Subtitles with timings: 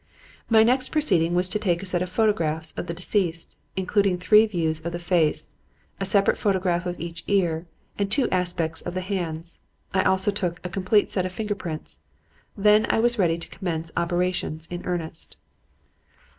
[0.49, 4.47] "My next proceeding was to take a set of photographs of the deceased, including three
[4.47, 5.53] views of the face,
[5.99, 7.67] a separate photograph of each ear,
[7.99, 9.59] and two aspects of the hands.
[9.93, 11.99] I also took a complete set of finger prints.
[12.57, 15.37] Then I was ready to commence operations in earnest."